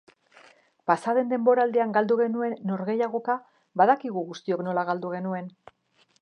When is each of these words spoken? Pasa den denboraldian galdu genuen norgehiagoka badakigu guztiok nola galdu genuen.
Pasa 0.91 1.13
den 1.17 1.27
denboraldian 1.33 1.93
galdu 1.97 2.17
genuen 2.21 2.55
norgehiagoka 2.71 3.37
badakigu 3.83 4.25
guztiok 4.31 4.65
nola 4.71 4.87
galdu 4.89 5.15
genuen. 5.19 5.55